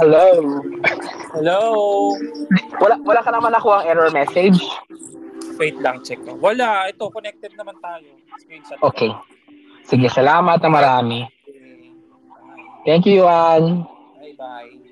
[0.00, 0.24] Hello.
[1.36, 1.60] Hello?
[2.80, 4.56] Wala wala ka naman ako ang error message.
[5.60, 6.32] Wait lang, check ko.
[6.40, 8.08] Wala, ito, connected naman tayo.
[8.40, 8.80] Screenshot.
[8.80, 9.12] Okay.
[9.84, 11.28] Sige, salamat na marami.
[12.88, 13.84] Thank you, Yuan.
[14.18, 14.91] Bye-bye.